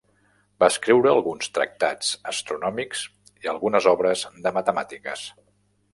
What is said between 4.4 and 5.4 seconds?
de matemàtiques.